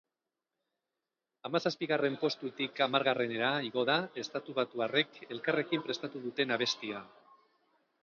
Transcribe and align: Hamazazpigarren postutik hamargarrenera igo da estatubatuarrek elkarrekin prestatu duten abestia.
Hamazazpigarren 1.49 2.15
postutik 2.23 2.81
hamargarrenera 2.87 3.53
igo 3.69 3.87
da 3.93 3.99
estatubatuarrek 4.25 5.23
elkarrekin 5.39 5.89
prestatu 5.89 6.27
duten 6.29 6.61
abestia. 6.61 7.09